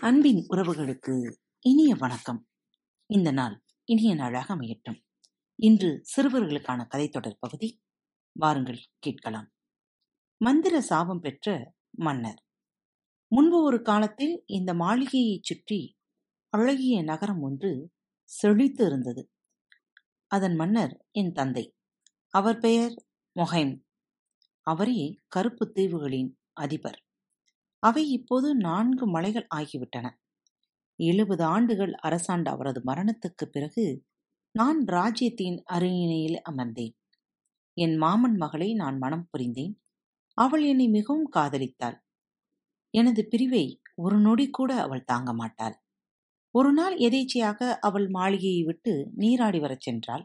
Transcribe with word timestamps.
அன்பின் 0.00 0.46
உறவுகளுக்கு 0.48 1.32
இனிய 1.60 1.94
வணக்கம். 1.94 2.48
இந்த 3.06 3.30
நாள் 3.30 3.64
இனிய 3.84 4.14
நாளாக 4.14 4.54
அமையட்டும். 4.54 5.04
இன்று 5.54 6.04
சிறுவர்களுக்கான 6.16 6.86
கதைத்தொடர் 6.86 7.36
பகுதி 7.38 7.82
வாருங்கள் 8.32 8.86
கேட்கலாம். 8.98 9.52
மந்திர 10.36 10.80
சாபம் 10.80 11.20
பெற்ற 11.20 11.74
மன்னர். 11.90 12.44
முன்பு 13.28 13.62
ஒரு 13.62 13.82
காலத்தில் 13.82 14.42
இந்த 14.46 14.74
மாளிகையைச் 14.74 15.42
சுற்றி 15.42 15.96
அழகிய 16.48 17.02
நகரம் 17.02 17.40
ஒன்று 17.40 17.92
செழித்து 18.24 18.86
இருந்தது. 18.86 19.32
அதன் 20.26 20.54
மன்னர் 20.54 21.06
என் 21.10 21.32
தந்தை. 21.32 21.76
அவர் 22.28 22.58
பெயர் 22.58 23.06
மொஹைம். 23.34 23.80
அவரே 24.60 25.20
கருப்பு 25.28 25.72
தீவுகளின் 25.74 26.38
அதிபர். 26.52 27.07
அவை 27.82 28.10
இப்போது 28.10 28.54
நான்கு 28.56 29.06
மலைகள் 29.06 29.46
ஆகிவிட்டன. 29.54 30.06
எழுபது 30.98 31.44
ஆண்டுகள் 31.44 31.92
அரசாண்ட 32.00 32.50
அவரது 32.50 32.82
மரணத்துக்குப் 32.86 33.52
பிறகு 33.52 33.84
நான் 34.54 34.84
ராஜ்யத்தின் 34.86 35.62
அரியணையில் 35.66 36.42
அமர்ந்தேன். 36.50 36.94
என் 37.76 37.96
மாமன் 37.96 38.36
மகளை 38.36 38.74
நான் 38.74 38.98
மனம் 38.98 39.28
புரிந்தேன். 39.30 39.74
அவள் 40.38 40.64
என்னை 40.64 40.88
மிகவும் 40.88 41.30
காதலித்தாள். 41.36 41.96
எனது 42.94 43.28
பிரிவை 43.28 43.64
ஒரு 43.94 44.18
நொடி 44.18 44.50
கூட 44.50 44.74
அவள் 44.80 45.04
தாங்க 45.04 45.32
மாட்டாள். 45.34 45.76
ஒரு 46.54 46.72
நாள் 46.72 46.96
எதேச்சையாக 46.98 47.78
அவள் 47.80 48.08
மாளிகையை 48.08 48.62
விட்டு 48.64 48.92
நீராடி 49.16 49.58
வரச் 49.58 49.90
சென்றாள். 49.90 50.24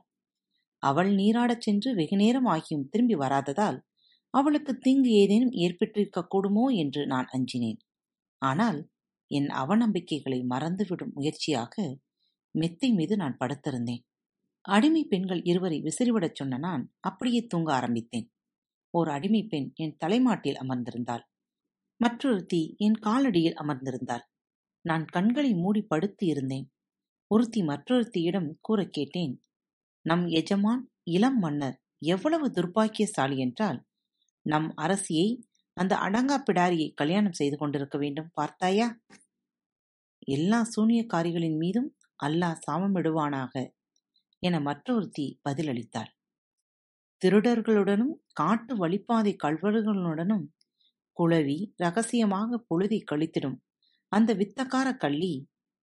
அவள் 0.83 1.15
நீராடச் 1.15 1.61
சென்று 1.61 1.95
வெகுநேரம் 1.95 2.47
ஆகியும் 2.47 2.89
திரும்பி 2.89 3.15
வராததால் 3.15 3.79
அவளுக்கு 4.33 4.77
தீங்கு 4.77 5.11
ஏதேனும் 5.11 5.53
ஏற்பட்டிருக்கக்கூடுமோ 5.57 6.65
என்று 6.75 7.05
நான் 7.05 7.27
அஞ்சினேன். 7.33 7.79
ஆனால் 8.41 8.79
என் 9.31 9.49
அவநம்பிக்கைகளை 9.53 10.39
மறந்துவிடும் 10.45 11.13
முயற்சியாக 11.13 11.75
மெத்தை 12.55 12.93
மீது 12.93 13.15
நான் 13.17 13.37
படுத்திருந்தேன். 13.39 14.03
அடிமை 14.65 15.03
பெண்கள் 15.05 15.41
இருவரை 15.43 15.81
விசிறிவிடச் 15.81 16.35
சொன்ன 16.35 16.57
நான் 16.57 16.93
அப்படியே 16.99 17.41
தூங்க 17.47 17.73
ஆரம்பித்தேன். 17.73 18.27
ஓர் 18.93 19.09
அடிமை 19.09 19.43
பெண் 19.43 19.71
என் 19.75 19.97
தலைமாட்டில் 19.97 20.55
அமர்ந்திருந்தாள். 20.55 21.23
மற்றொருத்தி 22.01 22.75
என் 22.77 22.97
காலடியில் 23.01 23.57
அமர்ந்திருந்தாள். 23.57 24.23
நான் 24.85 25.05
கண்களை 25.05 25.53
மூடி 25.53 25.81
படுத்து 25.83 26.25
இருந்தேன். 26.25 26.67
ஒருத்தி 27.31 27.61
மற்றொருத்தியிடம் 27.61 28.49
கூறக் 28.61 28.93
கேட்டேன் 28.93 29.33
நம் 30.05 30.25
எஜமான் 30.33 30.83
இளம் 31.09 31.39
மன்னர் 31.39 31.77
எவ்வளவு 32.05 32.47
துர்பாக்கியசாலி 32.47 33.37
என்றால் 33.37 33.79
நம் 34.45 34.69
அரசியை 34.81 35.27
அந்த 35.77 35.93
அடங்கா 35.95 36.37
பிடாரியை 36.43 36.87
கல்யாணம் 36.93 37.31
செய்து 37.31 37.57
கொண்டிருக்க 37.57 37.97
வேண்டும் 37.97 38.31
பார்த்தாயா? 38.33 38.87
எல்லா 40.27 40.59
சூனியக்காரிகளின் 40.73 41.57
மீதும் 41.57 41.89
அல்லாஹ் 42.19 42.59
சாமமிடுவானாக 42.65 43.53
என 44.43 44.59
மற்றொருத்தி 44.59 45.25
பதிலளித்தாள். 45.45 46.11
திருடர்களுடனும் 47.21 48.13
காட்டு 48.33 48.73
வழிப்பாதை 48.77 49.33
கல்வர்களுடனும் 49.43 50.45
குழவி 51.17 51.57
ரகசியமாக 51.75 52.59
பொழுதை 52.69 52.99
கழித்திடும் 53.03 53.57
அந்த 54.11 54.31
வித்தக்கார 54.33 54.87
கள்ளி 54.97 55.33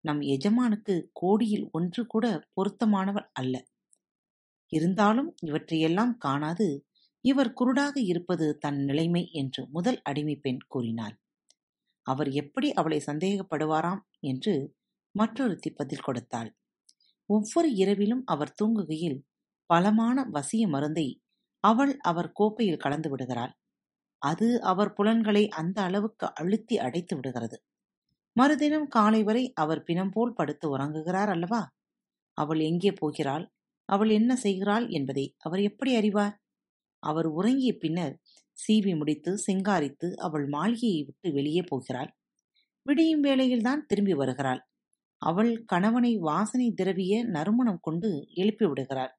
நம் 0.03 0.21
எஜமானுக்கு 0.35 0.95
கோடியில் 1.13 1.65
ஒன்று 1.71 2.01
கூட 2.05 2.25
பொருத்தமானவள் 2.55 3.27
அல்ல. 3.33 3.55
இருந்தாலும் 4.71 5.29
இவற்றையெல்லாம் 5.41 6.13
காணாது 6.17 6.67
இவர் 7.29 7.51
குருடாக 7.53 7.95
இருப்பது 8.03 8.47
தன் 8.57 8.79
நிலைமை 8.83 9.23
என்று 9.31 9.61
முதல் 9.67 9.99
அடிமை 10.01 10.35
பெண் 10.35 10.61
கூறினாள். 10.67 11.15
அவர் 12.05 12.29
எப்படி 12.31 12.67
அவளை 12.71 12.99
சந்தேகப்படுவாராம் 13.05 14.01
என்று 14.23 14.53
மற்றொருத்தி 15.15 15.69
பதில் 15.71 16.05
கொடுத்தாள். 16.07 16.49
ஒவ்வொரு 17.29 17.69
இரவிலும் 17.73 18.23
அவர் 18.25 18.55
தூங்குகையில் 18.61 19.19
பலமான 19.69 20.17
வசிய 20.33 20.63
மருந்தை 20.67 21.07
அவள் 21.63 21.93
அவர் 22.01 22.29
கோப்பையில் 22.31 22.77
கலந்து 22.77 23.09
விடுகிறாள். 23.09 23.53
அது 24.21 24.47
அவர் 24.61 24.91
புலன்களை 24.93 25.43
அந்த 25.51 25.77
அளவுக்கு 25.81 26.27
அழுத்தி 26.33 26.75
அடைத்து 26.77 27.13
விடுகிறது. 27.15 27.57
மறுதினம் 28.35 28.87
காலை 28.87 29.21
வரை 29.23 29.43
அவர் 29.53 29.81
பிணம் 29.83 30.11
போல் 30.11 30.33
படுத்து 30.33 30.65
உறங்குகிறார் 30.75 31.31
அல்லவா? 31.31 31.61
அவள் 32.37 32.61
எங்கே 32.61 32.91
போகிறாள்? 32.91 33.45
அவள் 33.89 34.09
என்ன 34.09 34.31
செய்கிறாள் 34.35 34.85
என்பதை 34.89 35.25
அவர் 35.37 35.61
எப்படி 35.61 35.91
அறிவார்? 35.95 36.35
அவர் 37.07 37.25
உறங்கிய 37.25 37.71
பின்னர் 37.77 38.15
சீவி 38.57 38.93
முடித்து 38.97 39.31
சிங்காரித்து 39.47 40.07
அவள் 40.17 40.47
மாளிகையை 40.47 41.01
விட்டு 41.03 41.31
வெளியே 41.31 41.61
போகிறாள். 41.61 42.11
விடியும் 42.85 43.21
வேளையில்தான் 43.21 43.85
திரும்பி 43.85 44.13
வருகிறாள். 44.13 44.61
அவள் 45.21 45.63
கணவனை 45.65 46.17
வாசனை 46.19 46.67
திரவிய 46.71 47.13
நறுமணம் 47.27 47.81
கொண்டு 47.81 48.09
எழுப்பி 48.33 48.65
விடுகிறாள். 48.65 49.13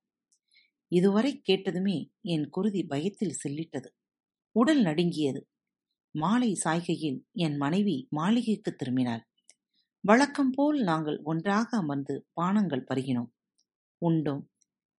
இதுவரை 0.92 1.42
கேட்டதுமே 1.48 1.96
என் 2.26 2.46
குருதி 2.48 2.82
பயத்தில் 2.84 3.38
செல்லிட்டது. 3.42 3.88
உடல் 4.56 4.82
நடுங்கியது. 4.82 5.40
மாலை 6.14 6.50
சாய்கையில் 6.64 7.18
என் 7.36 7.56
மனைவி 7.56 7.96
மாளிகைக்கு 8.10 8.70
திரும்பினாள். 8.74 9.22
வழக்கம் 10.04 10.52
போல் 10.56 10.78
நாங்கள் 10.82 11.18
ஒன்றாக 11.24 11.68
அமர்ந்து 11.76 12.14
பானங்கள் 12.32 12.88
பருகினோம். 12.90 13.30
உண்டும் 14.02 14.42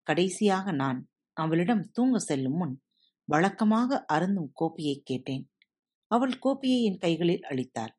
கடைசியாக 0.06 0.72
நான் 0.72 1.00
அவளிடம் 1.40 1.90
தூங்க 1.90 2.18
செல்லும் 2.18 2.56
முன் 2.56 2.82
வழக்கமாக 3.24 4.04
அருந்தும் 4.04 4.50
கோப்பையை 4.52 5.00
கேட்டேன். 5.04 5.48
அவள் 6.06 6.38
கோப்பையை 6.38 6.82
என் 6.82 6.98
கைகளில் 6.98 7.40
அளித்தாள். 7.40 7.94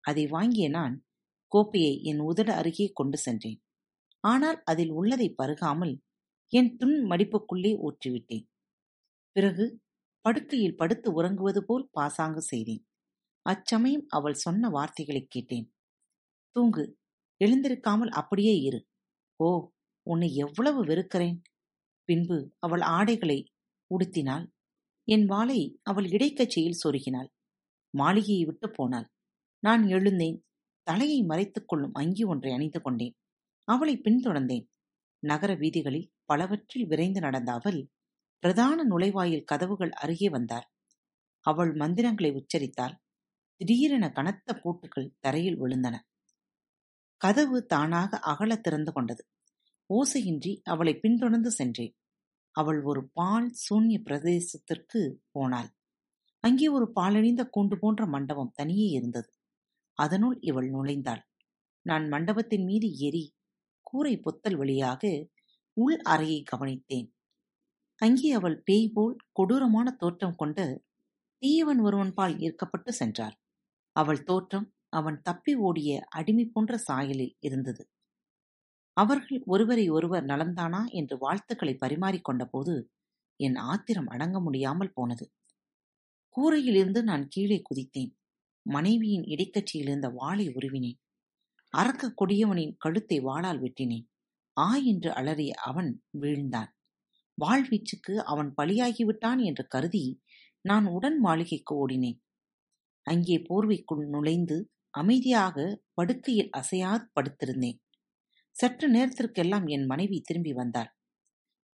அதை 0.00 0.26
வாங்கிய 0.26 0.68
நான் 0.68 1.04
கோப்பையை 1.46 2.02
என் 2.02 2.20
உதட 2.20 2.50
அருகே 2.50 2.90
கொண்டு 2.94 3.18
சென்றேன். 3.18 3.60
ஆனால் 4.20 4.62
அதில் 4.64 4.90
உள்ளதை 4.90 5.34
பருகாமல் 5.42 6.00
என் 6.48 6.76
துண் 6.76 7.06
மடிப்புக்குள்ளே 7.10 7.76
ஊற்றிவிட்டேன். 7.82 8.46
பிறகு 9.32 9.80
படுக்கையில் 10.20 10.76
படுத்து 10.76 11.12
உறங்குவது 11.12 11.64
போல் 11.64 11.88
பாசாங்கு 11.90 12.42
செய்தேன். 12.42 12.86
அச்சமயம் 13.42 14.04
அவள் 14.08 14.34
சொன்ன 14.34 14.68
வார்த்தைகளைக் 14.68 15.30
கேட்டேன். 15.30 15.72
தூங்கு 16.50 16.98
எழுந்திருக்காமல் 17.44 18.08
அப்படியே 18.08 18.54
இரு. 18.60 18.86
ஓ 19.36 19.70
உன்னை 20.02 20.34
எவ்வளவு 20.34 20.84
வெறுக்கிறேன்? 20.84 21.42
பின்பு 22.04 22.52
அவள் 22.58 22.80
ஆடைகளை 22.80 23.38
உடுத்தினாள். 23.90 24.46
என் 25.08 25.26
வாளை 25.26 25.80
அவள் 25.82 26.04
இடைக்கச்சையில் 26.04 26.80
சொருகினாள். 26.84 27.30
மாளிகையை 27.94 28.44
விட்டு 28.44 28.70
போனாள். 28.70 29.08
நான் 29.58 29.86
எழுந்தேன். 29.86 30.44
தலையை 30.82 31.22
மறைத்துக் 31.22 31.68
கொள்ளும் 31.68 31.94
அங்கி 31.94 32.24
ஒன்றை 32.24 32.52
அணிந்து 32.52 32.80
கொண்டேன். 32.80 33.14
அவளை 33.68 33.94
பின்தொடர்ந்தேன். 33.98 34.66
நகர 35.22 35.54
வீதிகளில் 35.54 36.10
பலவற்றில் 36.24 36.86
விரைந்து 36.86 37.20
நடந்த 37.20 37.52
அவள் 37.52 37.90
பிரதான 38.38 38.84
நுழைவாயில் 38.88 39.44
கதவுகள் 39.44 39.90
அருகே 39.90 40.28
வந்தார் 40.28 40.66
அவள் 41.46 41.72
மந்திரங்களை 41.74 42.30
உச்சரித்தால் 42.32 42.96
திடீரென 43.56 44.10
கனத்த 44.10 44.54
பூட்டுகள் 44.54 45.14
தரையில் 45.20 45.60
விழுந்தன. 45.60 45.96
கதவு 47.16 47.66
தானாக 47.66 48.18
அகல 48.18 48.56
திறந்து 48.56 48.92
கொண்டது. 48.92 49.22
ஓசையின்றி 49.90 50.52
அவளை 50.62 50.94
பின்தொடர்ந்து 50.94 51.50
சென்றேன். 51.50 51.94
அவள் 52.54 52.80
ஒரு 52.82 53.02
பால் 53.12 53.48
சூன்ய 53.54 53.96
பிரதேசத்திற்கு 54.04 55.00
போனாள். 55.30 55.70
அங்கே 56.44 56.68
ஒரு 56.68 56.86
பாலணிந்த 56.92 57.42
கூண்டு 57.56 57.76
போன்ற 57.78 58.06
மண்டபம் 58.06 58.54
தனியே 58.54 58.86
இருந்தது. 58.88 59.30
அதனுள் 59.98 60.36
இவள் 60.40 60.68
நுழைந்தாள். 60.70 61.22
நான் 61.86 62.06
மண்டபத்தின் 62.08 62.64
மீது 62.64 62.88
ஏறி 62.98 63.24
கூரை 63.86 64.14
பொத்தல் 64.16 64.56
வழியாக 64.56 65.02
உள் 65.76 65.98
அறையை 66.04 66.40
கவனித்தேன். 66.52 67.08
அங்கே 68.02 68.28
அவள் 68.32 68.56
பேய் 68.62 68.92
போல் 68.92 69.16
கொடூரமான 69.32 69.88
தோற்றம் 69.92 70.36
கொண்ட 70.36 70.58
தீயவன் 71.42 71.80
ஒருவன் 71.80 72.12
பால் 72.14 72.34
ஈர்க்கப்பட்டு 72.38 72.90
சென்றாள். 73.00 73.36
அவள் 73.96 74.22
தோற்றம் 74.22 74.66
அவன் 74.88 75.18
தப்பி 75.22 75.52
ஓடிய 75.58 76.00
அடிமை 76.08 76.44
போன்ற 76.46 76.74
சாயலில் 76.88 77.34
இருந்தது. 77.40 77.82
அவர்கள் 78.96 79.40
ஒருவரை 79.44 79.84
ஒருவர் 79.88 80.24
நலந்தானா 80.24 80.82
என்று 80.90 81.16
வாழ்த்துக்களை 81.18 81.74
பரிமாறிக்கொண்ட 81.80 82.44
போது 82.44 82.74
என் 83.40 83.56
ஆத்திரம் 83.64 84.06
அடங்க 84.06 84.40
முடியாமல் 84.40 84.94
போனது. 84.94 85.24
கூரையிலிருந்து 86.36 87.02
நான் 87.02 87.28
கீழே 87.28 87.58
குதித்தேன். 87.62 88.12
மனைவியின் 88.66 89.26
இடைக்கட்சியிலிருந்த 89.26 90.08
வாளை 90.12 90.46
உருவினேன். 90.48 90.98
அரக்க 91.72 92.12
கொடியவனின் 92.14 92.76
கழுத்தை 92.78 93.18
வாளால் 93.20 93.60
வெட்டினேன். 93.60 94.06
ஆ 94.56 94.70
என்று 94.76 95.10
அலறிய 95.12 95.52
அவன் 95.60 95.90
வீழ்ந்தான். 96.20 96.70
வாழ்வீச்சுக்கு 97.38 98.14
அவன் 98.24 98.50
பலியாகிவிட்டான் 98.56 99.40
என்று 99.44 99.64
கருதி 99.66 100.04
நான் 100.64 100.86
உடன் 100.86 101.18
மாளிகைக்கு 101.20 101.74
ஓடினேன். 101.74 102.18
அங்கே 103.06 103.36
போர்வைக்குள் 103.48 104.04
நுழைந்து 104.08 104.58
அமைதியாக 104.94 105.56
படுக்கையில் 105.94 106.50
அசையாது 106.50 107.04
படுத்திருந்தேன். 107.14 107.78
சற்று 108.56 108.86
நேரத்திற்கெல்லாம் 108.88 109.66
என் 109.66 109.86
மனைவி 109.86 110.20
திரும்பி 110.20 110.52
வந்தாள். 110.52 110.90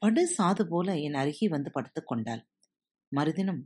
படு 0.02 0.22
சாது 0.36 0.64
போல 0.68 0.88
என் 0.96 1.14
அருகே 1.14 1.46
வந்து 1.48 1.70
படுத்து 1.70 2.00
கொண்டாள். 2.04 2.42
மறுதினம் 3.12 3.62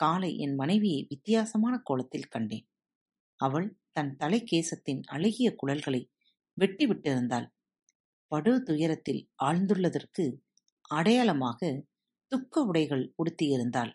காலை 0.00 0.30
என் 0.38 0.54
மனைவியை 0.54 1.02
வித்தியாசமான 1.08 1.74
கோலத்தில் 1.78 2.28
கண்டேன். 2.28 2.66
அவள் 3.40 3.68
தன் 3.92 4.12
தலைக்கேசத்தின் 4.16 5.02
அழகிய 5.06 5.48
குழல்களை 5.54 6.00
வெட்டிவிட்டிருந்தாள் 6.58 7.46
படு 8.32 8.52
துயரத்தில் 8.62 9.22
ஆழ்ந்துள்ளதற்கு 9.44 10.24
அடையாளமாக 10.90 11.60
துக்க 12.32 12.62
உடைகள் 12.64 13.04
உடுத்தியிருந்தாள் 13.16 13.92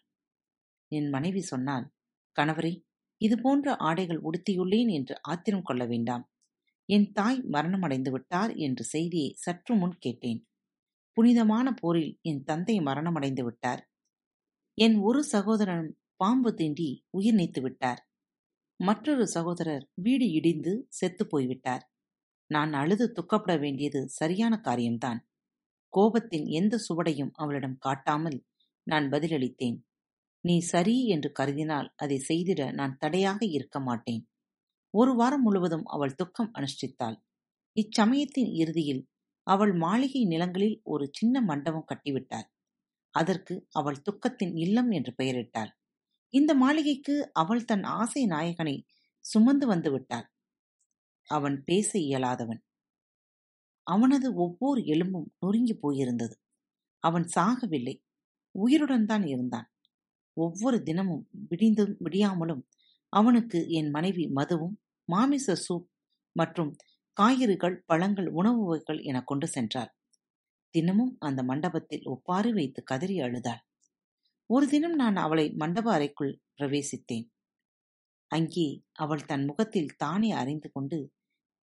என் 0.91 1.09
மனைவி 1.09 1.41
சொன்னால் 1.41 1.87
கணவரே 2.35 2.73
இதுபோன்ற 3.21 3.75
ஆடைகள் 3.79 4.21
உடுத்தியுள்ளேன் 4.21 4.91
என்று 4.91 5.15
ஆத்திரம் 5.21 5.61
கொள்ள 5.61 5.83
வேண்டாம். 5.85 6.23
என் 6.89 7.11
தாய் 7.11 7.39
மரணமடைந்து 7.51 8.11
விட்டார் 8.11 8.55
என்ற 8.57 8.83
செய்தியை 8.83 9.31
சற்று 9.35 9.75
முன் 9.75 9.97
கேட்டேன். 9.97 10.39
புனிதமான 11.17 11.73
போரில் 11.73 12.19
என் 12.21 12.43
தந்தை 12.43 12.75
மரணமடைந்து 12.79 13.43
விட்டார். 13.43 13.81
என் 14.77 14.97
ஒரு 14.99 15.23
சகோதரன் 15.23 15.87
பாம்பு 16.15 16.51
தீண்டி 16.51 16.89
உயிர் 17.09 17.35
நீத்து 17.35 17.61
விட்டார். 17.61 18.01
மற்றொரு 18.79 19.27
சகோதரர் 19.27 19.85
வீடு 19.93 20.31
இடிந்து 20.31 20.73
செத்து 20.89 21.27
போய்விட்டார். 21.27 21.83
நான் 22.47 22.73
அழுது 22.73 23.11
துக்கப்பட 23.11 23.57
வேண்டியது 23.57 24.09
சரியான 24.09 24.53
காரியம்தான். 24.59 25.19
கோபத்தின் 25.93 26.47
எந்த 26.49 26.79
சுவடையும் 26.87 27.31
அவளிடம் 27.33 27.77
காட்டாமல் 27.77 28.39
நான் 28.87 29.07
பதிலளித்தேன். 29.09 29.77
நீ 30.43 30.59
சரி 30.59 31.07
என்று 31.07 31.31
கருதினால் 31.39 31.89
அதை 31.95 32.17
செய்திட 32.29 32.71
நான் 32.73 32.97
தடையாக 32.97 33.45
இருக்க 33.45 33.79
மாட்டேன். 33.79 34.23
ஒரு 34.93 35.11
வாரம் 35.15 35.41
முழுவதும் 35.41 35.85
அவள் 35.85 36.15
துக்கம் 36.15 36.51
அனுஷ்டித்தாள். 36.53 37.17
இச்சமயத்தின் 37.75 38.51
இறுதியில் 38.53 39.03
அவள் 39.47 39.73
மாளிகை 39.73 40.21
நிலங்களில் 40.25 40.77
ஒரு 40.83 41.05
சின்ன 41.11 41.41
மண்டபம் 41.41 41.89
கட்டிவிட்டாள். 41.91 42.47
அதற்கு 43.15 43.55
அவள் 43.71 44.01
துக்கத்தின் 44.01 44.53
இல்லம் 44.55 44.91
என்று 44.91 45.11
பெயரிட்டாள். 45.17 45.71
இந்த 46.33 46.51
மாளிகைக்கு 46.55 47.15
அவள் 47.33 47.65
தன் 47.65 47.83
ஆசை 47.83 48.23
நாயகனை 48.25 48.75
சுமந்து 49.25 49.67
வந்து 49.67 49.91
விட்டாள். 49.91 50.27
அவன் 51.29 51.57
பேச 51.63 51.89
இயலாதவன். 51.99 52.61
அவனது 53.87 54.27
ஒவ்வொரு 54.35 54.81
எலும்பும் 54.85 55.27
நொறுங்கி 55.39 55.75
போயிருந்தது. 55.75 56.35
அவன் 57.03 57.25
சாகவில்லை. 57.35 57.95
உயிருடன் 58.55 59.05
தான் 59.05 59.25
இருந்தான். 59.27 59.67
ஒவ்வொரு 60.37 60.77
தினமும் 60.83 61.23
விடிந்தும் 61.49 61.93
விடியாமலும் 61.99 62.63
அவனுக்கு 63.13 63.59
என் 63.69 63.89
மனைவி 63.89 64.25
மதுவும் 64.35 64.75
மாமிச 65.09 65.55
சூப் 65.55 65.87
மற்றும் 66.35 66.71
காய்கறிகள் 67.17 67.77
பழங்கள் 67.85 68.29
உணவு 68.31 68.61
வகைகள் 68.65 68.99
என 69.01 69.17
கொண்டு 69.21 69.47
சென்றார் 69.47 69.91
தினமும் 70.75 71.13
அந்த 71.19 71.43
மண்டபத்தில் 71.43 72.05
ஒப்பாரி 72.05 72.51
வைத்து 72.53 72.83
கதறி 72.83 73.15
அழுதாள். 73.19 73.61
ஒரு 74.49 74.65
தினம் 74.67 74.95
நான் 74.95 75.15
அவளை 75.15 75.45
மண்டப 75.51 75.87
அறைக்குள் 75.91 76.33
பிரவேசித்தேன். 76.57 77.27
அங்கே 78.31 78.67
அவள் 78.93 79.23
தன் 79.25 79.45
முகத்தில் 79.45 79.95
தானே 79.95 80.29
அறிந்து 80.31 80.69
கொண்டு 80.71 80.99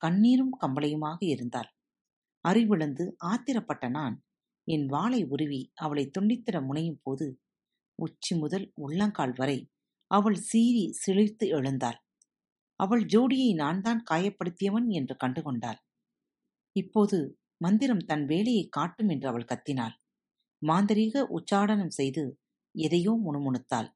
கண்ணீரும் 0.02 0.54
கம்பளையுமாக 0.62 1.20
இருந்தாள். 1.26 1.70
அறிவிழந்து 2.46 3.04
ஆத்திரப்பட்ட 3.26 3.86
நான் 3.90 4.16
என் 4.68 4.86
வாளை 4.86 5.22
உருவி 5.24 5.62
அவளை 5.76 6.04
துண்டித்திட 6.18 6.58
முனையும் 6.62 7.02
போது 7.04 7.28
உச்சி 8.00 8.34
முதல் 8.36 8.66
உள்ளங்கால் 8.76 9.36
வரை 9.38 9.58
அவள் 10.14 10.38
சீறி 10.50 10.86
சிலிர்த்து 11.02 11.46
எழுந்தாள். 11.50 12.00
அவள் 12.80 13.04
ஜோடியை 13.06 13.50
நான் 13.54 13.82
தான் 13.82 14.02
காயப்படுத்தியவன் 14.12 14.88
என்று 14.90 15.16
கண்டுகொண்டாள். 15.24 15.80
இப்போது 16.76 17.18
மந்திரம் 17.62 18.06
தன் 18.06 18.26
வேலையை 18.26 18.64
காட்டும் 18.70 19.10
என்று 19.10 19.28
அவள் 19.28 19.50
கத்தினாள். 19.52 19.96
மாந்தரீக 20.62 21.24
உச்சாடனம் 21.38 21.94
செய்து 22.00 22.24
எதையோ 22.76 23.14
முணுமுணுத்தாள். 23.26 23.90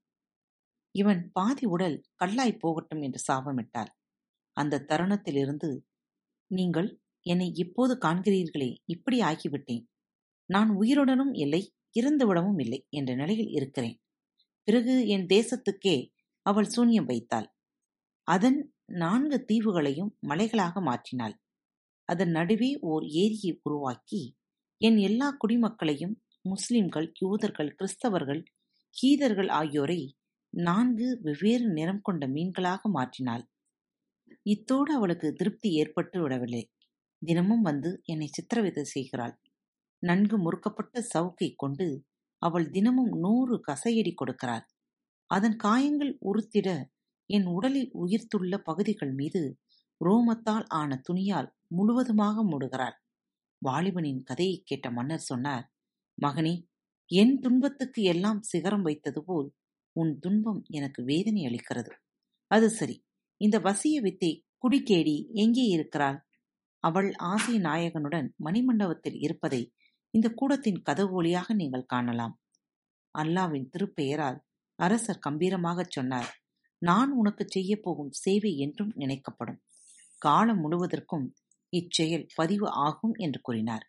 இவன் 0.96 1.22
பாதி 1.31 1.66
உடல் 1.66 1.98
கல்லாய் 2.16 2.60
போகட்டும் 2.60 3.02
என்று 3.02 3.19
சாபமிட்டாள். 3.28 3.92
அந்த 4.58 4.84
தருணத்திலிருந்து 4.90 5.69
நீங்கள் 6.52 6.90
என்னை 7.25 7.48
இப்போது 7.56 7.94
காண்கிறீர்களே 8.06 8.69
இப்படி 8.86 9.18
ஆகிவிட்டேன். 9.22 9.84
நான் 10.50 10.69
உயிருடனும் 10.78 11.34
இல்லை 11.36 11.62
இறந்துவிடவும் 12.00 12.60
இல்லை 12.60 12.80
என்ற 12.90 13.12
நிலையில் 13.16 13.52
இருக்கிறேன். 13.52 13.98
பிறகு 14.68 14.96
என் 15.08 15.25
தேசத்துக்கே 15.25 15.98
அவள் 16.46 16.69
சூன்யம் 16.75 17.06
வைத்தாள். 17.06 17.48
அதன் 18.28 18.60
நான்கு 18.96 19.38
தீவுகளையும் 19.48 20.12
மலைகளாக 20.28 20.81
மாற்றினாள். 20.81 21.36
அதன் 22.10 22.31
நடுவே 22.31 22.72
ஓர் 22.84 23.06
ஏரியை 23.16 23.54
உருவாக்கி 23.64 24.22
என் 24.81 24.98
எல்லா 24.98 25.28
குடிமக்களையும் 25.42 26.16
முஸ்லிம்கள் 26.46 27.08
யூதர்கள் 27.22 27.75
கிறிஸ்தவர்கள் 27.80 28.42
கீதர்கள் 28.96 29.50
ஆகியோரை 29.50 30.00
நான்கு 30.54 31.08
வெவ்வேறு 31.22 31.68
நிறம் 31.69 32.02
கொண்ட 32.02 32.24
மீன்களாக 32.28 32.81
மாற்றினாள். 32.94 33.44
இத்தோடு 34.46 34.92
அவளுக்கு 34.94 35.28
திருப்தி 35.34 35.69
ஏற்பட்டு 35.74 36.18
விடவில்லை. 36.22 36.64
தினமும் 37.22 37.62
வந்து 37.62 37.90
என்னை 38.04 38.28
சித்திரவதை 38.28 38.84
செய்கிறாள். 38.84 39.36
நன்கு 40.04 40.38
முறுக்கப்பட்ட 40.38 41.04
சவுக்கை 41.14 41.50
கொண்டு 41.56 41.88
அவள் 42.42 42.68
தினமும் 42.69 43.13
நூறு 43.16 43.56
கசையடி 43.68 44.12
கொடுக்கிறாள். 44.16 44.66
அதன் 45.30 45.56
காயங்கள் 45.56 46.13
உறுத்திட 46.30 46.69
என் 47.30 47.48
உடலில் 47.48 47.89
உயிர்த்துள்ள 47.94 48.54
பகுதிகள் 48.60 49.13
மீது 49.13 49.42
ரோமத்தால் 50.01 50.66
ஆன 50.80 51.00
துணியால் 51.04 51.50
முழுவதுமாக 51.68 52.44
மூடுகிறாள். 52.44 52.98
வாலிபனின் 53.62 54.22
கதையை 54.24 54.57
கேட்ட 54.63 54.88
மன்னர் 54.92 55.28
சொன்னார் 55.30 55.66
மகனே 56.18 56.56
என் 57.12 57.36
துன்பத்துக்கு 57.39 58.01
எல்லாம் 58.04 58.42
சிகரம் 58.42 58.81
வைத்தது 58.81 59.22
போல் 59.24 59.50
உன் 59.95 60.13
துன்பம் 60.19 60.62
எனக்கு 60.68 61.01
வேதனை 61.04 61.42
அளிக்கிறது. 61.45 61.92
அது 62.51 62.68
சரி 62.69 62.98
இந்த 63.42 63.57
வசிய 63.60 63.95
வித்தை 64.01 64.31
குடிக்கேடி 64.63 65.16
எங்கே 65.33 65.66
இருக்கிறாள்? 65.68 66.18
அவள் 66.83 67.10
ஆசை 67.25 67.56
நாயகனுடன் 67.60 68.28
மணிமண்டபத்தில் 68.45 69.18
இருப்பதை 69.25 69.62
இந்த 70.13 70.27
கூடத்தின் 70.30 70.81
கதவு 70.81 71.12
வழியாக 71.13 71.54
நீங்கள் 71.54 71.86
காணலாம். 71.86 72.36
அல்லாவின் 73.15 73.69
திருப்பெயரால் 73.69 74.39
அரசர் 74.80 75.24
கம்பீரமாகச் 75.27 75.92
சொன்னார் 75.92 76.30
நான் 76.81 77.12
உனக்கு 77.12 77.45
செய்ய 77.48 77.80
போகும் 77.81 78.12
சேவை 78.12 78.57
என்றும் 78.57 78.94
நினைக்கப்படும். 78.95 79.59
காலம் 80.18 80.62
முழுவதற்கும் 80.63 81.25
இச்செயல் 81.74 82.25
பதிவு 82.36 82.68
ஆகும் 82.69 83.15
என்று 83.18 83.42
கூறினார். 83.42 83.86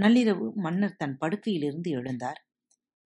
நள்ளிரவு 0.00 0.46
மன்னர் 0.54 0.96
தன் 0.96 1.16
படுக்கையிலிருந்து 1.20 1.90
எழுந்தார். 1.90 2.40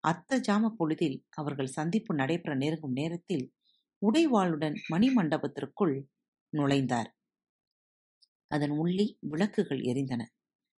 அத்த 0.03 0.39
ஜாம 0.39 0.69
பொழுதில் 0.69 1.17
அவர்கள் 1.29 1.67
சந்திப்பு 1.67 2.15
நடைபெற 2.15 2.55
நெருங்கும் 2.55 2.91
நேரத்தில் 2.91 3.45
உடைவாளுடன் 4.01 4.75
மணிமண்டபத்திற்குள் 4.93 5.95
நுழைந்தார். 6.53 7.09
அதன் 8.51 8.73
உள்ளே 8.77 9.17
விளக்குகள் 9.19 9.81
எரிந்தன. 9.81 10.21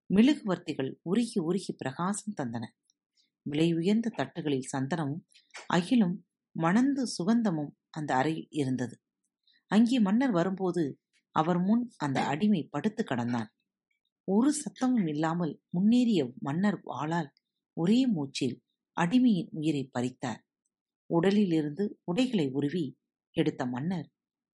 மெழுகுவர்த்திகள் 0.10 0.92
உருகி 1.04 1.40
உருகி 1.40 1.74
பிரகாசம் 1.74 2.36
தந்தன. 2.38 2.64
விலை 3.46 3.68
உயர்ந்த 3.74 4.14
தட்டுகளில் 4.18 4.70
சந்தனமும் 4.72 5.24
அகிலும் 5.74 6.16
மணந்து 6.56 7.04
சுகந்தமும் 7.08 7.72
அந்த 7.90 8.12
அறையில் 8.16 8.50
இருந்தது. 8.52 8.96
அங்கே 9.72 9.98
மன்னர் 10.00 10.32
வரும்போது 10.32 10.84
அவர் 11.36 11.60
முன் 11.60 11.84
அந்த 11.98 12.20
அடிமை 12.26 12.62
படுத்து 12.70 13.04
கடந்தான். 13.04 13.50
ஒரு 14.28 14.52
சத்தமும் 14.54 15.08
இல்லாமல் 15.08 15.54
முன்னேறிய 15.70 16.22
மன்னர் 16.40 16.80
வாளால் 16.84 17.30
ஒரே 17.78 18.00
மூச்சில் 18.08 18.58
அடிமையின் 18.98 19.52
உயிரை 19.52 19.84
பறித்தார். 19.94 20.42
உடலிலிருந்து 21.10 21.86
உடைகளை 22.04 22.48
உருவி 22.52 22.86
எடுத்த 23.36 23.62
மன்னர் 23.66 24.08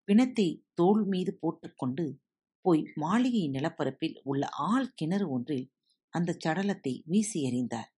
பிணத்தை 0.08 0.48
தோல் 0.74 1.04
மீது 1.06 1.32
போட்டுக்கொண்டு 1.42 2.06
போய் 2.66 2.84
மாளிகை 2.96 3.44
நிலப்பரப்பில் 3.50 4.18
உள்ள 4.24 4.44
ஆள் 4.68 4.90
கிணறு 4.94 5.28
ஒன்றில் 5.30 5.68
அந்த 6.14 6.38
சடலத்தை 6.46 6.94
வீசி 7.06 7.40
எறிந்தார். 7.50 7.90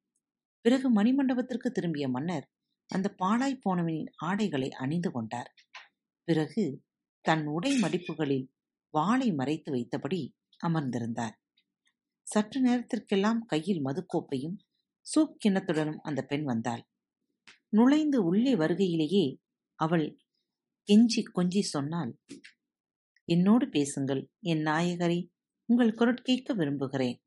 பிறகு 0.66 0.88
மணிமண்டபத்திற்கு 0.94 1.70
திரும்பிய 1.72 2.06
மன்னர் 2.08 2.46
அந்த 2.90 3.08
பாழாய் 3.18 3.62
போனவனின் 3.64 4.10
ஆடைகளை 4.26 4.70
அணிந்து 4.84 5.10
கொண்டார். 5.12 5.50
பிறகு 6.28 6.64
தன் 7.26 7.46
உடை 7.48 7.72
மடிப்புகளில் 7.82 8.46
வாளை 8.94 9.30
மறைத்து 9.32 9.70
வைத்தபடி 9.72 10.22
அமர்ந்திருந்தார். 10.64 11.36
சற்று 12.28 12.60
நேரத்திற்கெல்லாம் 12.62 13.42
கையில் 13.46 13.82
மதுக்கோப்பையும் 13.86 14.58
சூப் 15.06 15.36
கிண்ணத்துடனும் 15.42 16.02
அந்த 16.02 16.22
பெண் 16.26 16.44
வந்தாள். 16.44 16.84
நுழைந்து 17.70 18.20
உள்ளே 18.24 18.54
வருகையிலேயே 18.56 19.26
அவள் 19.80 20.08
கெஞ்சி 20.90 21.22
கொஞ்சி 21.36 21.62
சொன்னால் 21.74 22.12
என்னோடு 23.28 23.66
பேசுங்கள் 23.68 24.22
என் 24.42 24.62
நாயகரை 24.62 25.20
உங்கள் 25.70 25.98
குரட்கேட்க 25.98 26.52
விரும்புகிறேன். 26.54 27.18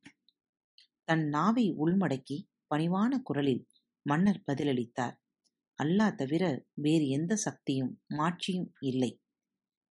தன் 1.05 1.25
நாவை 1.29 1.65
உள்மடக்கி 1.79 2.39
பணிவான 2.75 3.13
குரலில் 3.23 3.63
மன்னர் 4.07 4.45
பதிலளித்தார். 4.47 5.17
அல்லா 5.79 6.07
தவிர 6.15 6.45
வேறு 6.75 7.07
எந்த 7.09 7.33
சக்தியும் 7.37 7.93
மாட்சியும் 8.11 8.71
இல்லை. 8.81 9.11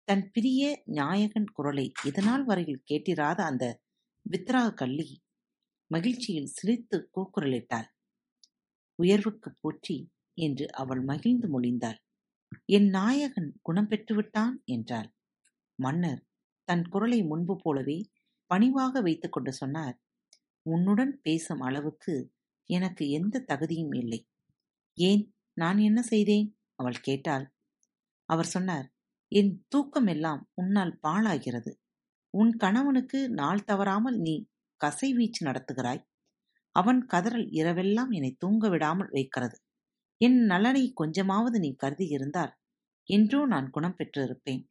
தன் 0.07 0.25
பிரிய 0.31 0.63
நாயகன் 0.85 1.49
குரலை 1.53 1.85
இதனால் 2.05 2.43
வரையில் 2.43 2.83
கேட்டிராத 2.89 3.39
அந்த 3.43 3.65
வித்ரா 4.25 4.63
கள்ளி 4.73 5.09
மகிழ்ச்சியில் 5.91 6.51
சிரித்து 6.53 6.97
கூக்குரலிட்டாள். 7.13 7.87
உயர்வுக்கு 8.99 9.49
போற்றி 9.61 9.97
என்று 10.37 10.65
அவள் 10.73 11.03
மகிழ்ந்து 11.03 11.47
மொழிந்தாள். 11.47 11.99
என் 12.65 12.89
நாயகன் 12.89 13.49
குணம் 13.61 13.89
பெற்றுவிட்டான் 13.89 14.55
என்றாள். 14.65 15.09
மன்னர் 15.79 16.21
தன் 16.67 16.85
குரலை 16.89 17.19
முன்பு 17.23 17.55
போலவே 17.55 17.97
பணிவாக 18.51 19.01
வைத்துக்கொண்டு 19.01 19.51
சொன்னார் 19.53 19.95
உன்னுடன் 20.65 21.13
பேசும் 21.21 21.61
அளவுக்கு 21.61 22.13
எனக்கு 22.69 23.03
எந்த 23.09 23.43
தகுதியும் 23.47 23.93
இல்லை. 23.93 24.19
ஏன் 24.97 25.23
நான் 25.57 25.79
என்ன 25.79 25.99
செய்தேன்? 26.03 26.47
அவள் 26.75 26.99
கேட்டாள். 26.99 27.45
அவர் 28.29 28.49
சொன்னார் 28.49 28.87
என் 29.31 29.51
தூக்கம் 29.67 30.07
எல்லாம் 30.07 30.41
உன்னால் 30.53 30.93
பாழாகிறது. 31.03 31.71
உன் 32.33 32.53
கணவனுக்கு 32.57 33.19
நாள் 33.31 33.63
தவறாமல் 33.63 34.17
நீ 34.19 34.35
கசை 34.81 35.09
வீச்சு 35.13 35.41
நடத்துகிறாய். 35.45 36.01
அவன் 36.75 37.01
கதறல் 37.05 37.47
இரவெல்லாம் 37.51 38.11
என்னை 38.11 38.31
தூங்க 38.37 38.69
விடாமல் 38.69 39.11
வைக்கிறது. 39.11 39.57
என் 40.21 40.39
நலனை 40.45 40.83
கொஞ்சமாவது 40.93 41.57
நீ 41.59 41.71
கருதி 41.75 42.07
இருந்தால் 42.07 42.53
என்றோ 43.09 43.41
நான் 43.45 43.67
குணம் 43.69 43.97
பெற்றிருப்பேன். 43.97 44.63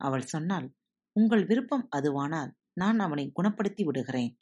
அவள் 0.00 0.26
சொன்னால் 0.26 0.68
உங்கள் 1.16 1.44
விருப்பம் 1.44 1.86
அதுவானால் 1.96 2.50
நான் 2.72 2.98
அவனை 2.98 3.24
குணப்படுத்தி 3.32 3.82
விடுகிறேன். 3.84 4.32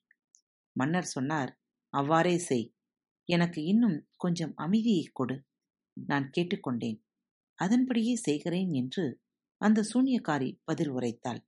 மன்னர் 0.77 1.09
சொன்னார் 1.09 1.53
அவ்வாறே 1.93 2.37
செய். 2.39 2.67
எனக்கு 3.29 3.61
இன்னும் 3.65 3.99
கொஞ்சம் 4.17 4.55
அமைதியை 4.57 5.05
கொடு. 5.13 5.37
நான் 5.97 6.27
கேட்டுக்கொண்டேன் 6.31 6.99
அதன்படியே 7.59 8.15
செய்கிறேன் 8.19 8.73
என்று 8.73 9.05
அந்த 9.61 9.85
சூன்யக்காரி 9.93 10.51
பதில் 10.65 10.93
உரைத்தாள். 10.93 11.41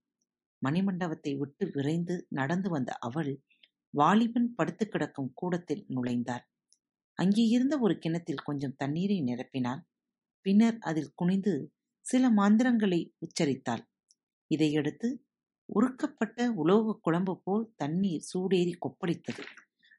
மணிமண்டபத்தை 0.63 1.33
விட்டு 1.39 1.65
விரைந்து 1.75 2.15
நடந்து 2.31 2.69
வந்த 2.71 2.93
அவள் 3.01 3.33
வாலிபன் 3.95 4.49
படுத்து 4.55 4.85
கிடக்கும் 4.89 5.33
கூடத்தில் 5.35 5.85
நுழைந்தாள். 5.89 6.45
அங்கே 7.19 7.45
இருந்த 7.49 7.75
ஒரு 7.79 7.95
கிணத்தில் 7.99 8.45
கொஞ்சம் 8.45 8.77
தண்ணீரை 8.77 9.19
நிரப்பினாள். 9.23 9.83
பின்னர் 10.47 10.79
அதில் 10.81 11.15
குனிந்து 11.15 11.55
சில 12.07 12.25
மந்திரங்களை 12.33 13.01
உச்சரித்தாள். 13.21 13.85
இதையடுத்து 14.49 15.25
உருக்கப்பட்ட 15.73 16.53
உலோக 16.55 16.99
குழம்பு 17.03 17.43
போல் 17.45 17.73
தண்ணீர் 17.77 18.25
சூடேறி 18.35 18.73
கொப்பளித்தது. 18.79 19.45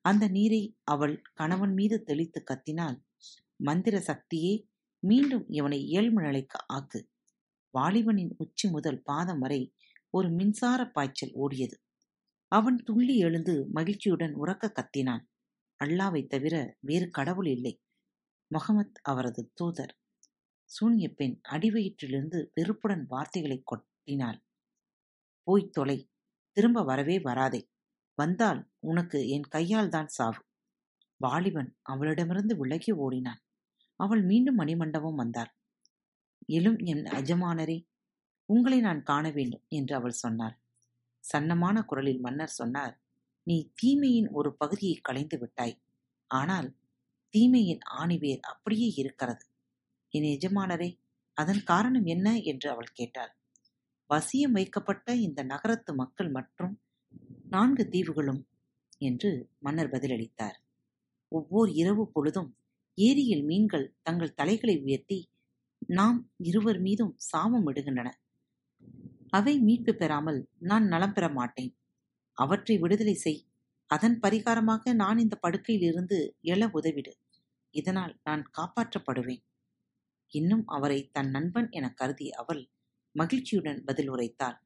அந்த 0.02 0.28
நீரை 0.28 0.78
அவள் 0.84 1.22
கணவன் 1.34 1.74
மீது 1.74 2.04
தெளித்து 2.04 2.44
கத்தினால் 2.44 2.98
மந்திர 3.56 3.98
சக்தியே 4.00 4.54
மீண்டும் 5.04 5.46
இவனை 5.50 5.86
இயல்பு 5.86 6.22
நிலைக்கு 6.22 6.60
ஆக்கு. 6.74 7.00
வாலிபனின் 7.74 8.32
உச்சி 8.38 8.70
முதல் 8.70 9.02
பாதம் 9.02 9.40
வரை 9.40 9.76
ஒரு 10.10 10.30
மின்சார 10.30 10.86
பாய்ச்சல் 10.86 11.34
ஓடியது. 11.34 11.78
அவன் 12.52 12.76
துள்ளி 12.76 13.18
எழுந்து 13.18 13.68
மகிழ்ச்சியுடன் 13.74 14.36
உறக்க 14.36 14.72
கத்தினான். 14.72 15.24
அல்லாவை 15.86 16.28
தவிர 16.28 16.78
வேறு 16.80 17.10
கடவுள் 17.10 17.48
இல்லை. 17.48 17.82
முகமத் 18.52 19.00
அவரது 19.02 19.52
தூதர். 19.54 19.94
சூனிய 20.70 21.14
பெண் 21.14 21.42
அடிவயிற்றிலிருந்து 21.50 22.50
வெறுப்புடன் 22.54 23.06
வார்த்தைகளை 23.08 23.62
கொட்டினாள். 24.10 24.40
போய்த் 25.48 25.74
தொலை 25.74 25.98
திரும்ப 26.58 26.84
வரவே 26.84 27.20
வராதே. 27.20 27.62
வந்தால் 28.18 28.62
உனக்கு 28.80 29.30
என் 29.30 29.48
கையால் 29.48 29.90
தான் 29.90 30.08
சாவு. 30.08 30.42
வாலிபன் 31.22 31.70
அவளிடமிருந்து 31.82 32.54
விலகி 32.58 32.92
ஓடினான். 32.92 33.42
அவள் 34.00 34.24
மீண்டும் 34.24 34.60
மணிமண்டபம் 34.60 35.16
வந்தாள். 35.16 35.52
எழும் 36.50 36.80
என் 36.84 37.04
அஜமானரே 37.04 37.78
உங்களை 38.50 38.80
நான் 38.80 39.02
காண 39.04 39.26
வேண்டும் 39.30 39.66
என்று 39.70 39.94
அவள் 39.96 40.22
சொன்னாள். 40.24 40.56
சன்னமான 41.24 41.78
குரலில் 41.86 42.20
மன்னர் 42.20 42.58
சொன்னார் 42.60 42.96
நீ 43.48 43.58
தீமையின் 43.76 44.30
ஒரு 44.32 44.50
பகுதியை 44.56 44.96
களைந்து 45.02 45.38
விட்டாய். 45.38 45.76
ஆனால் 46.32 46.70
தீமையின் 47.34 47.84
ஆணிவேர் 47.98 48.46
அப்படியே 48.52 48.90
இருக்கிறது. 48.96 49.44
என் 50.14 50.30
எஜமானரே 50.36 50.90
அதன் 51.38 51.64
காரணம் 51.64 52.06
என்ன? 52.06 52.28
என்று 52.44 52.68
அவள் 52.70 52.92
கேட்டாள். 52.94 53.34
வசியம் 54.10 54.52
வைக்கப்பட்ட 54.52 55.16
இந்த 55.16 55.44
நகரத்து 55.44 55.96
மக்கள் 55.96 56.30
மற்றும் 56.30 56.76
நான்கு 57.50 57.84
தீவுகளும் 57.90 58.42
என்று 58.98 59.30
மன்னர் 59.60 59.90
பதிலளித்தார். 59.90 60.58
ஒவ்வொரு 61.32 61.74
இரவு 61.74 62.04
பொழுதும் 62.12 62.50
ஏரியில் 62.98 63.44
மீன்கள் 63.44 63.94
தங்கள் 64.02 64.34
தலைகளை 64.34 64.76
உயர்த்தி 64.78 65.20
நாம் 65.90 66.18
இருவர் 66.38 66.80
மீதும் 66.80 67.14
சாபம் 67.18 67.68
இடுகின்றன. 67.68 68.10
அவை 69.30 69.54
மீட்பு 69.60 69.94
பெறாமல் 69.96 70.40
நான் 70.60 70.86
நலம் 70.88 71.14
பெற 71.14 71.30
மாட்டேன். 71.30 71.72
அவற்றை 72.38 72.78
விடுதலை 72.78 73.14
செய். 73.14 73.42
அதன் 73.88 74.20
பரிகாரமாக 74.20 74.94
நான் 74.94 75.18
இந்த 75.18 75.36
படுக்கையில் 75.36 75.86
இருந்து 75.92 76.18
எழ 76.44 76.62
உதவிடு. 76.72 77.14
இதனால் 77.74 78.14
நான் 78.24 78.44
காப்பாற்றப்படுவேன் 78.58 79.44
இன்னும் 80.34 80.66
அவரை 80.68 81.00
தன் 81.12 81.30
நண்பன் 81.30 81.70
என 81.70 81.86
கருதி 81.92 82.28
அவள் 82.32 82.62
மகிழ்ச்சியுடன் 83.16 83.84
பதில் 83.84 84.10
உரைத்தாள். 84.10 84.58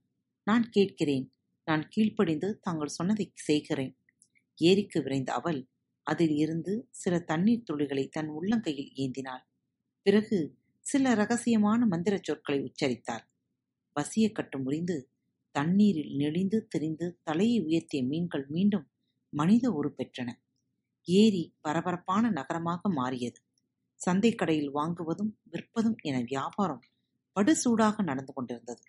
நான் 0.48 0.70
கேட்கிறேன். 0.70 1.26
நான் 1.68 1.88
கீழ்ப்படிந்து 1.88 2.60
தாங்கள் 2.60 2.88
சொன்னதை 2.88 3.32
செய்கிறேன். 3.36 3.94
ஏரிக்கு 4.60 5.02
விரைந்த 5.02 5.34
அவள் 5.34 5.62
அதில் 6.08 6.36
இருந்து 6.36 6.88
சில 6.92 7.20
தண்ணீர் 7.20 7.66
துளிகளை 7.72 8.10
தன் 8.10 8.32
உள்ளங்கையில் 8.32 8.92
ஏந்தினாள். 8.96 9.44
பிறகு 10.06 10.38
சில 10.86 11.14
ரகசியமான 11.16 11.80
மந்திரச் 11.88 12.24
சொற்களை 12.24 12.60
உச்சரித்தாள். 12.64 13.26
வசிய 13.96 14.32
கட்டு 14.32 14.60
முறிந்து 14.60 14.98
தண்ணீரில் 15.56 16.16
நெளிந்து 16.16 16.68
திரிந்து 16.68 17.08
தலையை 17.24 17.60
உயர்த்திய 17.66 18.04
மீன்கள் 18.04 18.46
மீண்டும் 18.48 18.88
மனித 19.34 19.72
உரு 19.72 19.96
பெற்றன. 19.98 20.30
ஏரி 21.08 21.44
பரபரப்பான 21.62 22.30
நகரமாக 22.30 22.90
மாறியது. 22.90 23.40
சந்தைக்கடையில் 24.02 24.74
வாங்குவதும் 24.74 25.34
விற்பதும் 25.52 25.98
என 26.02 26.22
வியாபாரம் 26.22 26.84
படுசூடாக 27.36 28.04
நடந்து 28.04 28.34
கொண்டிருந்தது. 28.34 28.84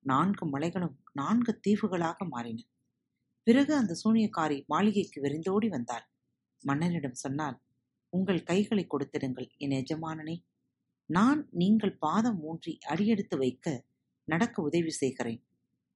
நான்கு 0.00 0.46
மலைகளும் 0.46 0.96
நான்கு 1.12 1.60
தீவுகளாக 1.66 2.28
மாறின. 2.28 2.62
பிறகு 3.42 3.76
அந்த 3.76 3.96
சூனியக்காரி 4.04 4.66
மாளிகைக்கு 4.66 5.22
விரைந்தோடி 5.22 5.68
வந்தாள். 5.68 6.06
மன்னனிடம் 6.64 7.12
சொன்னால் 7.12 7.60
உங்கள் 8.08 8.42
கைகளை 8.42 8.86
கொடுத்திடுங்கள் 8.86 9.48
என் 9.56 9.70
எஜமானனே. 9.70 10.44
நான் 11.06 11.48
நீங்கள் 11.50 11.98
பாதம் 11.98 12.42
ஊன்றி 12.42 12.78
அடியெடுத்து 12.86 13.36
வைக்க 13.36 13.84
நடக்க 14.24 14.62
உதவி 14.62 14.90
செய்கிறேன். 14.90 15.44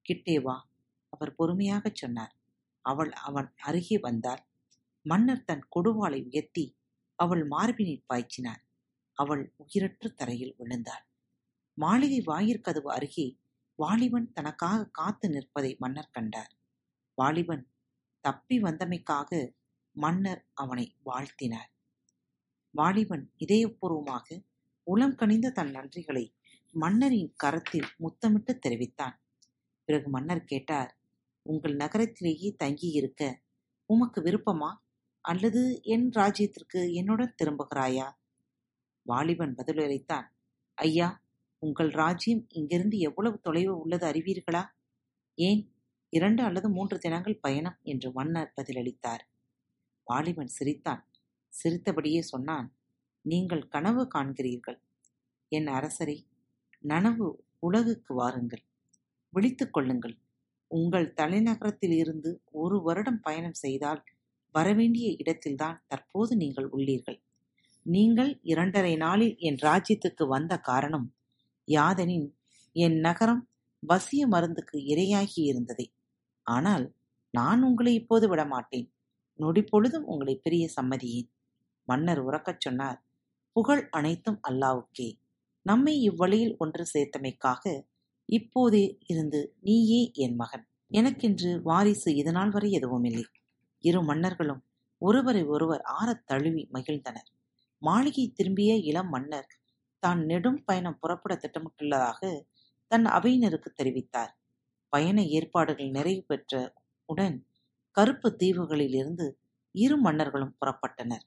கிட்டே 0.01 0.41
வா 0.41 0.69
அவர் 1.09 1.35
பொறுமையாகச் 1.39 1.95
சொன்னார். 1.95 2.35
அவள் 2.81 3.13
அவன் 3.13 3.55
அருகே 3.57 3.99
வந்தாள். 3.99 4.47
மன்னர் 5.03 5.45
தன் 5.45 5.69
கொடுவாளை 5.77 6.25
உயர்த்தி 6.25 6.77
அவள் 7.15 7.49
மார்பினை 7.49 8.05
பாய்ச்சினார். 8.09 8.63
அவள் 9.13 9.53
உயிரற்ற 9.57 10.09
தரையில் 10.09 10.55
விழுந்தாள். 10.59 11.08
மாளிகை 11.79 12.21
வாயிற்கதவு 12.27 12.89
அருகே 12.89 13.39
வாலிபன் 13.75 14.33
தனக்காக 14.33 14.85
காத்து 14.85 15.31
நிற்பதை 15.31 15.77
மன்னர் 15.79 16.11
கண்டார். 16.11 16.53
வாலிபன் 17.15 17.71
தப்பி 18.21 18.63
வந்தமைக்காக 18.63 19.53
மன்னர் 19.93 20.47
அவனை 20.55 20.97
வாழ்த்தினார். 21.05 21.71
வாலிபன் 22.71 23.33
இதயபூர்வமாக 23.39 24.45
உளம் 24.83 25.15
கனிந்த 25.15 25.51
தன் 25.51 25.71
நன்றிகளை 25.71 26.35
மன்னரின் 26.73 27.33
கரத்தில் 27.37 27.89
முத்தமிட்டு 27.97 28.59
தெரிவித்தான். 28.59 29.23
பிறகு 29.85 30.09
மன்னர் 30.09 30.45
கேட்டார் 30.45 30.99
உங்கள் 31.43 31.77
நகரத்திலேயே 31.77 32.57
தங்கியிருக்க 32.57 33.41
உமக்கு 33.87 34.21
விருப்பமா? 34.21 34.71
அல்லது 35.21 35.81
என் 35.83 36.11
ராஜ்யத்திற்கு 36.11 36.93
என்னுடன் 36.93 37.35
திரும்புகிறாயா? 37.43 38.11
வாலிபன் 39.03 39.55
பதிலளித்தான் 39.55 40.27
ஐயா 40.75 41.09
உங்கள் 41.59 41.91
ராஜ்யம் 41.91 42.47
இங்கிருந்து 42.49 42.99
எவ்வளவு 42.99 43.39
தொலைவு 43.41 43.79
உள்ளது 43.79 44.07
அறிவீர்களா? 44.07 44.65
ஏன்? 45.35 45.73
இரண்டு 46.11 46.43
அல்லது 46.43 46.71
மூன்று 46.71 46.99
தினங்கள் 46.99 47.41
பயணம் 47.41 47.79
என்று 47.83 48.13
மன்னர் 48.13 48.53
பதிலளித்தார். 48.57 49.23
வாலிபன் 50.05 50.47
சிரித்தான். 50.47 51.03
சிரித்தபடியே 51.49 52.23
சொன்னான் 52.23 52.69
நீங்கள் 53.25 53.69
கனவு 53.69 54.09
காண்கிறீர்கள். 54.15 54.79
என் 55.49 55.67
அரசரே 55.67 56.27
நனவு 56.85 57.29
உலகுக்கு 57.59 58.15
வாருங்கள். 58.15 58.65
விழித்துக் 59.29 59.73
கொள்ளுங்கள். 59.73 60.17
உங்கள் 60.67 61.13
தலைநகரத்தில் 61.17 61.97
இருந்து 61.97 62.43
ஒரு 62.53 62.83
வருடம் 62.83 63.21
பயணம் 63.21 63.55
செய்தால் 63.55 64.05
வரவேண்டிய 64.55 65.09
இடத்தில்தான் 65.17 65.83
தற்போது 65.87 66.37
நீங்கள் 66.37 66.69
உள்ளீர்கள். 66.69 67.19
நீங்கள் 67.83 68.39
இரண்டரை 68.43 68.97
நாளில் 68.97 69.37
என் 69.39 69.59
ராஜ்யத்துக்கு 69.63 70.27
வந்த 70.27 70.59
காரணம் 70.59 71.07
யாதெனின் 71.69 72.35
என் 72.73 73.01
நகரம் 73.01 73.49
வசிய 73.89 74.27
மருந்துக்கு 74.31 74.79
இரையாகி 74.87 75.41
இருந்ததே. 75.43 75.95
ஆனால் 76.43 76.95
நான் 77.31 77.63
உங்களை 77.63 77.95
இப்போது 77.95 78.29
விடமாட்டேன். 78.29 78.93
நொடி 79.35 79.63
பொழுதும் 79.63 80.07
உங்களை 80.07 80.37
பிரிய 80.37 80.69
சம்மதியேன். 80.81 81.29
மன்னர் 81.85 82.27
உறக்கச் 82.27 82.61
சொன்னார் 82.61 83.05
புகழ் 83.53 83.89
அனைத்தும் 83.91 84.41
அல்லாவுக்கே. 84.49 85.19
நம்மை 85.63 86.01
இவ்வழியில் 86.01 86.57
ஒன்று 86.59 86.87
சேர்த்தமைக்காக 86.95 87.83
இப்போதே 88.25 88.99
இருந்து 89.07 89.57
நீயே 89.61 90.11
என் 90.15 90.35
மகன். 90.35 90.69
எனக்கென்று 90.87 91.63
வாரிசு 91.63 92.15
இதனால் 92.15 92.51
வரை 92.51 92.71
எதுவுமில்லை. 92.71 93.25
இரு 93.79 94.03
மன்னர்களும் 94.03 94.65
ஒருவரை 94.99 95.45
ஒருவர் 95.45 95.81
ஆறத் 95.81 96.27
தழுவி 96.27 96.69
மகிழ்ந்தனர். 96.73 97.29
மாளிகை 97.79 98.33
திரும்பிய 98.35 98.75
இளம் 98.75 99.09
மன்னர் 99.09 99.58
தான் 100.03 100.21
நெடும் 100.25 100.61
பயணம் 100.65 100.99
புறப்பட 101.01 101.33
திட்டமிட்டுள்ளதாக 101.35 102.21
தன் 102.91 103.07
அவையினருக்கு 103.07 103.71
தெரிவித்தார். 103.81 104.33
பயண 104.93 105.19
ஏற்பாடுகள் 105.29 105.91
நிறைவு 105.91 106.23
பெற்ற 106.23 106.53
உடன் 107.09 107.37
கருப்பு 107.97 108.29
தீவுகளிலிருந்து 108.41 109.27
இரு 109.75 109.97
மன்னர்களும் 109.97 110.55
புறப்பட்டனர். 110.61 111.25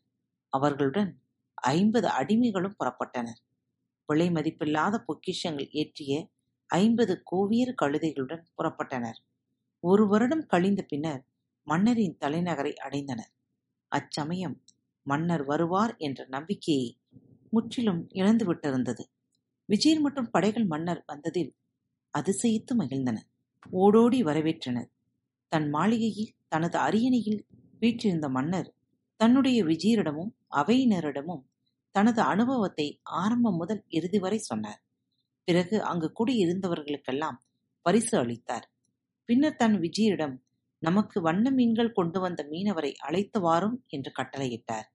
அவர்களுடன் 0.54 1.12
ஐம்பது 1.56 2.08
அடிமைகளும் 2.20 2.78
புறப்பட்டனர். 2.80 3.40
விலை 4.10 4.28
மதிப்பில்லாத 4.30 4.96
பொக்கிஷங்கள் 5.08 5.70
ஏற்றிய 5.72 6.14
ஐம்பது 6.70 7.14
கோவியர் 7.32 7.74
கழுதைகளுடன் 7.82 8.44
புறப்பட்டனர். 8.58 9.20
ஒரு 9.84 10.04
வருடம் 10.08 10.46
கழிந்த 10.46 10.82
பின்னர் 10.84 11.22
மன்னரின் 11.68 12.18
தலைநகரை 12.20 12.74
அடைந்தனர். 12.86 13.32
அச்சமயம் 13.92 14.58
மன்னர் 15.06 15.44
வருவார் 15.44 15.94
என்ற 15.98 16.26
நம்பிக்கையை 16.30 16.90
முற்றிலும் 17.54 18.08
இழந்து 18.10 18.46
விட்டிருந்தது. 18.46 19.04
விஜயன் 19.70 20.02
மற்றும் 20.02 20.30
படைகள் 20.32 20.66
மன்னர் 20.66 21.04
வந்ததில் 21.06 21.52
அதிசயித்து 22.14 22.74
மகிழ்ந்தனர் 22.76 23.28
ஓடோடி 23.72 24.24
வரவேற்றனர். 24.24 24.90
தன் 25.48 25.70
மாளிகையில் 25.70 26.34
தனது 26.48 26.78
அரியணையில் 26.78 27.42
வீற்றிருந்த 27.80 28.30
மன்னர் 28.30 28.70
தன்னுடைய 29.18 29.64
விஜயரிடமும் 29.64 30.32
அவையினரிடமும் 30.56 31.44
தனது 31.92 32.22
அனுபவத்தை 32.22 33.00
ஆரம்பம் 33.04 33.56
முதல் 33.56 33.84
இறுதி 33.88 34.20
வரை 34.20 34.38
சொன்னார். 34.38 34.82
பிறகு 35.48 35.84
அங்கு 35.84 36.08
குடியிருந்தவர்களுக்கெல்லாம் 36.20 37.38
பரிசு 37.86 38.18
அளித்தார். 38.18 38.66
பின்னர் 39.26 39.56
தன் 39.56 39.78
விஜயரிடம் 39.80 40.36
நமக்கு 40.84 41.22
வண்ண 41.22 41.52
மீன்கள் 41.52 41.92
கொண்டு 41.92 42.20
வந்த 42.20 42.42
மீனவரை 42.52 42.92
அழைத்து 42.98 43.40
வாரும் 43.42 43.78
என்று 43.88 44.12
கட்டளையிட்டார். 44.20 44.88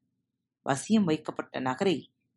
வசியம் 0.67 1.05
வைக்கப்பட்ட 1.05 1.61
நகரை 1.61 1.97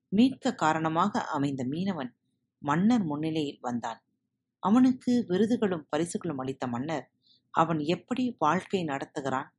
மீட்க 0.10 0.56
காரணமாக 0.56 1.24
அமைந்த 1.24 1.64
மீனவன் 1.64 2.12
மன்னர் 2.60 3.04
முன்னிலையில் 3.04 3.58
வந்தான். 3.62 4.04
அவனுக்கு 4.60 5.26
விருதுகளும் 5.30 5.88
பரிசுகளும் 5.90 6.38
அளித்த 6.38 6.68
மன்னர் 6.68 7.12
அவன் 7.52 7.80
எப்படி 7.80 8.36
வாழ்க்கை 8.40 8.84
நடத்துகிறான்? 8.84 9.50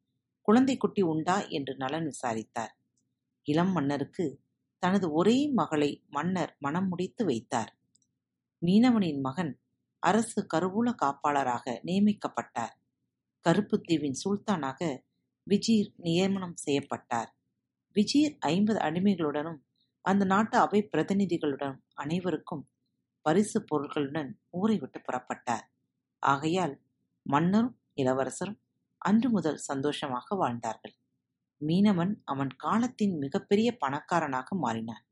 குழந்தை 0.43 0.77
குட்டி 0.77 1.03
உண்டா? 1.03 1.47
என்று 1.47 1.77
நலன் 1.77 2.05
விசாரித்தார். 2.05 2.79
இளம் 3.43 3.73
மன்னருக்கு 3.73 4.41
தனது 4.79 5.13
ஒரே 5.13 5.49
மகளை 5.49 6.05
மன்னர் 6.09 6.57
மனம் 6.59 6.89
முடித்து 6.89 7.25
வைத்தார். 7.25 7.79
மீனவனின் 8.67 9.21
மகன் 9.21 9.61
அரசு 9.99 10.47
கருவூல 10.55 10.95
காப்பாளராக 11.03 11.81
நியமிக்கப்பட்டார். 11.85 12.75
கருப்புத்தீவின் 13.49 14.19
சுல்தானாக 14.25 15.03
விஜீர் 15.51 15.91
நியமனம் 15.97 16.57
செய்யப்பட்டார். 16.57 17.31
விஜீர் 17.95 18.35
ஐம்பது 18.39 18.79
அடிமைகளுடனும் 18.79 19.61
அந்த 20.01 20.25
நாட்டு 20.25 20.59
அவை 20.59 20.89
பிரதிநிதிகளுடன் 20.97 21.77
அனைவருக்கும் 21.95 22.71
பரிசு 23.21 23.65
பொருட்களுடன் 23.65 24.33
ஊரை 24.51 24.79
விட்டு 24.79 25.01
புறப்பட்டார். 25.01 25.67
ஆகையால் 26.19 26.83
மன்னரும் 27.23 27.81
இளவரசரும் 27.95 28.61
அன்று 28.99 29.31
முதல் 29.31 29.57
சந்தோஷமாக 29.57 30.37
வாழ்ந்தார்கள். 30.37 30.95
மீனவன் 31.67 32.15
அவன் 32.25 32.49
காலத்தின் 32.57 33.19
மிகப்பெரிய 33.19 33.77
பணக்காரனாக 33.77 34.57
மாறினான். 34.57 35.05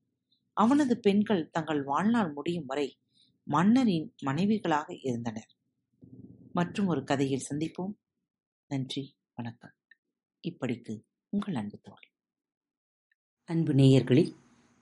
அவனது 0.53 0.99
பெண்கள் 0.99 1.51
தங்கள் 1.51 1.83
வாழ்நாள் 1.83 2.33
முடியும் 2.33 2.67
வரை 2.67 3.01
மன்னரின் 3.43 4.15
மனைவிகளாக 4.27 4.99
இருந்தனர். 5.03 5.51
மற்றும் 6.53 6.87
ஒரு 6.87 7.05
கதையில் 7.05 7.47
சந்திப்போம். 7.51 7.95
நன்றி 8.67 9.17
வணக்கம். 9.35 9.75
இப்படிக்கு 10.49 11.05
உங்கள் 11.29 11.55
அன்பு 11.55 11.79
தோழி. 11.79 12.09
அன்பு 13.45 13.73
நேயர்களில் 13.73 14.33